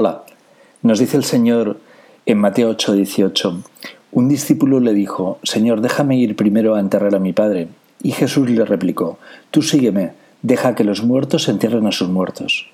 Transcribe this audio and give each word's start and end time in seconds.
Hola, 0.00 0.22
nos 0.80 1.00
dice 1.00 1.16
el 1.16 1.24
Señor 1.24 1.80
en 2.24 2.38
Mateo 2.38 2.70
8:18, 2.70 3.64
un 4.12 4.28
discípulo 4.28 4.78
le 4.78 4.94
dijo, 4.94 5.40
Señor, 5.42 5.80
déjame 5.80 6.16
ir 6.16 6.36
primero 6.36 6.76
a 6.76 6.78
enterrar 6.78 7.16
a 7.16 7.18
mi 7.18 7.32
padre. 7.32 7.66
Y 8.00 8.12
Jesús 8.12 8.48
le 8.48 8.64
replicó, 8.64 9.18
Tú 9.50 9.60
sígueme, 9.60 10.12
deja 10.42 10.76
que 10.76 10.84
los 10.84 11.02
muertos 11.02 11.48
entierren 11.48 11.84
a 11.88 11.90
sus 11.90 12.08
muertos. 12.08 12.68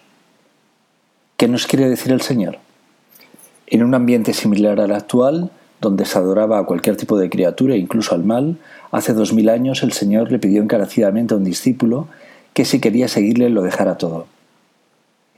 ¿Qué 1.38 1.48
nos 1.48 1.66
quiere 1.66 1.88
decir 1.88 2.12
el 2.12 2.20
Señor? 2.20 2.58
En 3.68 3.82
un 3.82 3.94
ambiente 3.94 4.34
similar 4.34 4.78
al 4.78 4.92
actual, 4.92 5.50
donde 5.80 6.04
se 6.04 6.18
adoraba 6.18 6.58
a 6.58 6.66
cualquier 6.66 6.98
tipo 6.98 7.16
de 7.16 7.30
criatura, 7.30 7.74
incluso 7.74 8.14
al 8.14 8.22
mal, 8.22 8.58
hace 8.92 9.14
dos 9.14 9.32
mil 9.32 9.48
años 9.48 9.82
el 9.82 9.92
Señor 9.92 10.30
le 10.30 10.38
pidió 10.38 10.60
encarecidamente 10.62 11.32
a 11.32 11.38
un 11.38 11.44
discípulo 11.44 12.06
que 12.52 12.66
si 12.66 12.80
quería 12.80 13.08
seguirle 13.08 13.48
lo 13.48 13.62
dejara 13.62 13.96
todo. 13.96 14.26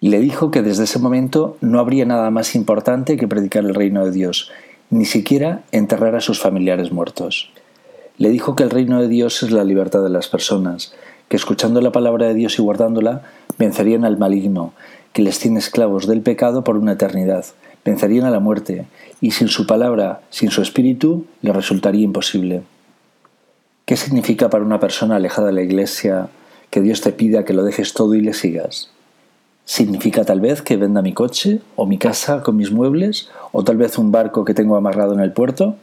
Le 0.01 0.21
dijo 0.21 0.51
que 0.51 0.61
desde 0.61 0.85
ese 0.85 0.99
momento 0.99 1.57
no 1.63 1.81
habría 1.81 2.05
nada 2.05 2.31
más 2.31 2.55
importante 2.55 3.17
que 3.17 3.29
predicar 3.29 3.65
el 3.65 3.75
reino 3.75 4.05
de 4.05 4.11
Dios, 4.11 4.51
ni 4.91 5.07
siquiera 5.07 5.63
enterrar 5.73 6.15
a 6.15 6.21
sus 6.21 6.39
familiares 6.39 6.93
muertos. 6.93 7.51
Le 8.19 8.29
dijo 8.29 8.55
que 8.55 8.63
el 8.63 8.71
reino 8.71 9.01
de 9.01 9.09
Dios 9.09 9.43
es 9.43 9.51
la 9.53 9.65
libertad 9.65 10.03
de 10.03 10.11
las 10.11 10.29
personas, 10.29 10.95
que 11.29 11.37
escuchando 11.37 11.81
la 11.81 11.93
palabra 11.93 12.27
de 12.27 12.35
Dios 12.35 12.59
y 12.59 12.63
guardándola, 12.63 13.23
vencerían 13.59 14.05
al 14.05 14.19
maligno, 14.19 14.75
que 15.15 15.23
les 15.23 15.39
tiene 15.39 15.61
esclavos 15.61 16.07
del 16.07 16.21
pecado 16.21 16.63
por 16.63 16.77
una 16.77 16.93
eternidad, 16.93 17.47
vencerían 17.83 18.27
a 18.27 18.31
la 18.31 18.41
muerte, 18.41 18.85
y 19.23 19.31
sin 19.31 19.49
su 19.49 19.67
palabra, 19.67 20.21
sin 20.29 20.51
su 20.51 20.61
espíritu, 20.61 21.25
le 21.41 21.55
resultaría 21.55 22.05
imposible. 22.05 22.63
¿Qué 23.87 23.97
significa 23.97 24.51
para 24.51 24.65
una 24.65 24.79
persona 24.79 25.17
alejada 25.17 25.47
de 25.47 25.55
la 25.55 25.63
iglesia 25.63 26.29
que 26.69 26.83
Dios 26.83 27.01
te 27.01 27.13
pida 27.13 27.47
que 27.47 27.55
lo 27.55 27.65
dejes 27.65 27.95
todo 27.95 28.15
y 28.15 28.21
le 28.21 28.35
sigas? 28.35 28.91
¿Significa 29.67 30.25
tal 30.25 30.41
vez 30.41 30.63
que 30.63 30.77
venda 30.77 31.03
mi 31.03 31.13
coche 31.13 31.61
o 31.75 31.87
mi 31.87 31.99
casa 31.99 32.45
con 32.45 32.57
mis 32.57 32.71
muebles 32.71 33.29
o 33.51 33.65
tal 33.65 33.77
vez 33.77 33.99
un 33.99 34.13
barco 34.13 34.45
que 34.45 34.55
tengo 34.55 34.77
amarrado 34.77 35.13
en 35.13 35.19
el 35.19 35.33
puerto? 35.33 35.75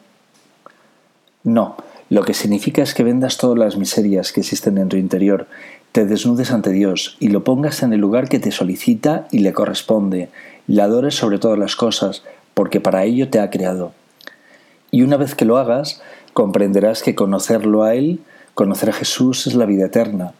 No, 1.44 1.76
lo 2.10 2.24
que 2.24 2.34
significa 2.34 2.82
es 2.82 2.94
que 2.94 3.04
vendas 3.04 3.38
todas 3.38 3.60
las 3.60 3.76
miserias 3.76 4.32
que 4.32 4.40
existen 4.40 4.78
en 4.78 4.88
tu 4.88 4.96
interior, 4.96 5.48
te 5.92 6.06
desnudes 6.06 6.52
ante 6.52 6.70
Dios 6.70 7.18
y 7.20 7.28
lo 7.28 7.44
pongas 7.44 7.84
en 7.84 7.92
el 7.92 8.00
lugar 8.00 8.30
que 8.30 8.40
te 8.40 8.52
solicita 8.52 9.28
y 9.32 9.40
le 9.40 9.52
corresponde, 9.52 10.30
le 10.66 10.82
adores 10.82 11.16
sobre 11.16 11.38
todas 11.38 11.60
las 11.60 11.76
cosas, 11.76 12.24
porque 12.54 12.80
para 12.80 13.04
ello 13.04 13.30
te 13.30 13.42
ha 13.42 13.50
creado. 13.50 13.92
Y 14.92 15.02
una 15.02 15.18
vez 15.18 15.36
que 15.36 15.44
lo 15.44 15.58
hagas, 15.58 16.02
comprenderás 16.32 17.04
que 17.04 17.16
conocerlo 17.16 17.84
a 17.84 17.96
Él, 17.96 18.22
conocer 18.54 18.92
a 18.92 18.94
Jesús 18.94 19.46
es 19.46 19.56
la 19.56 19.66
vida 19.66 19.88
eterna. 19.88 20.32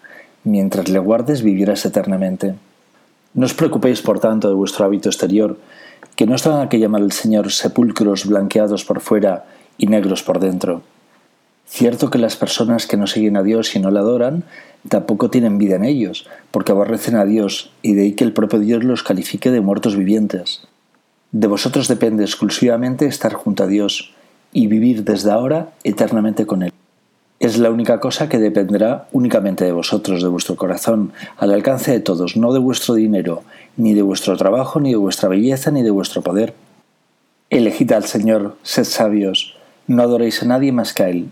Mientras 0.46 0.88
le 0.88 1.00
guardes 1.00 1.42
vivirás 1.42 1.86
eternamente. 1.86 2.56
No 3.34 3.46
os 3.46 3.54
preocupéis, 3.54 4.02
por 4.02 4.20
tanto, 4.20 4.48
de 4.48 4.54
vuestro 4.54 4.86
hábito 4.86 5.10
exterior, 5.10 5.58
que 6.16 6.28
no 6.28 6.36
están 6.36 6.62
a 6.62 6.70
que 6.70 6.80
llamar 6.80 7.02
el 7.02 7.12
Señor 7.12 7.52
sepulcros 7.52 8.26
blanqueados 8.26 8.86
por 8.86 9.02
fuera 9.02 9.46
y 9.78 9.88
negros 9.88 10.22
por 10.22 10.40
dentro. 10.40 10.84
Cierto 11.66 12.12
que 12.12 12.20
las 12.20 12.36
personas 12.36 12.86
que 12.86 12.98
no 12.98 13.08
siguen 13.08 13.38
a 13.38 13.44
Dios 13.44 13.76
y 13.76 13.80
no 13.80 13.90
le 13.90 14.00
adoran, 14.00 14.44
tampoco 14.90 15.32
tienen 15.32 15.58
vida 15.58 15.76
en 15.76 15.86
ellos, 15.86 16.28
porque 16.52 16.72
aborrecen 16.72 17.16
a 17.16 17.26
Dios, 17.26 17.72
y 17.82 17.94
de 17.94 18.04
ahí 18.04 18.12
que 18.14 18.24
el 18.24 18.34
propio 18.34 18.60
Dios 18.60 18.84
los 18.84 19.02
califique 19.02 19.50
de 19.50 19.62
muertos 19.62 19.96
vivientes. 19.96 20.68
De 21.32 21.48
vosotros 21.48 21.88
depende 21.88 22.24
exclusivamente 22.24 23.08
estar 23.08 23.34
junto 23.34 23.64
a 23.64 23.68
Dios 23.68 24.14
y 24.52 24.68
vivir 24.68 25.04
desde 25.04 25.32
ahora 25.32 25.70
eternamente 25.84 26.46
con 26.46 26.62
Él. 26.62 26.74
Es 27.44 27.58
la 27.58 27.72
única 27.72 28.00
cosa 28.00 28.30
que 28.30 28.40
dependerá 28.40 29.10
únicamente 29.12 29.66
de 29.66 29.74
vosotros, 29.74 30.24
de 30.24 30.30
vuestro 30.30 30.56
corazón, 30.56 31.12
al 31.36 31.52
alcance 31.52 31.92
de 31.92 32.00
todos, 32.00 32.38
no 32.38 32.54
de 32.54 32.60
vuestro 32.60 32.94
dinero, 32.94 33.44
ni 33.76 33.94
de 33.94 34.02
vuestro 34.02 34.38
trabajo, 34.38 34.80
ni 34.80 34.92
de 34.92 34.96
vuestra 34.96 35.28
belleza, 35.28 35.70
ni 35.70 35.84
de 35.84 35.92
vuestro 35.92 36.22
poder. 36.22 36.54
Elegid 37.50 37.92
al 37.92 38.06
Señor, 38.06 38.56
sed 38.64 38.86
sabios, 38.86 39.58
no 39.88 40.04
adoréis 40.04 40.42
a 40.42 40.46
nadie 40.46 40.72
más 40.72 40.94
que 40.94 41.04
a 41.04 41.10
Él, 41.10 41.28